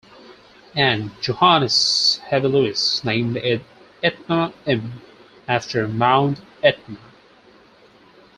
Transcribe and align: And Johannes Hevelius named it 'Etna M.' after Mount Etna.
And 0.75 1.11
Johannes 1.21 2.21
Hevelius 2.27 3.03
named 3.03 3.37
it 3.37 3.61
'Etna 4.01 4.51
M.' 4.65 4.99
after 5.47 5.87
Mount 5.87 6.41
Etna. 6.63 6.97